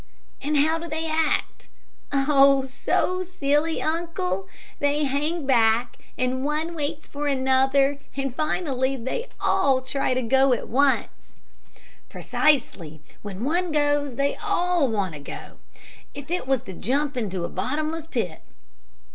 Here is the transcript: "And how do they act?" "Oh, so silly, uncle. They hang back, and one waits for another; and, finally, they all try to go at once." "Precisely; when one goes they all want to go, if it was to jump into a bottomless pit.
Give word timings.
"And 0.41 0.57
how 0.57 0.79
do 0.79 0.87
they 0.87 1.05
act?" 1.07 1.69
"Oh, 2.11 2.65
so 2.65 3.21
silly, 3.21 3.79
uncle. 3.83 4.47
They 4.79 5.03
hang 5.03 5.45
back, 5.45 5.97
and 6.17 6.43
one 6.43 6.73
waits 6.73 7.05
for 7.07 7.27
another; 7.27 7.99
and, 8.17 8.35
finally, 8.35 8.95
they 8.95 9.29
all 9.39 9.79
try 9.81 10.15
to 10.15 10.23
go 10.23 10.53
at 10.53 10.67
once." 10.67 11.35
"Precisely; 12.09 12.99
when 13.21 13.43
one 13.43 13.71
goes 13.71 14.15
they 14.15 14.35
all 14.37 14.87
want 14.87 15.13
to 15.13 15.19
go, 15.19 15.57
if 16.15 16.31
it 16.31 16.47
was 16.47 16.63
to 16.63 16.73
jump 16.73 17.15
into 17.15 17.45
a 17.45 17.47
bottomless 17.47 18.07
pit. 18.07 18.41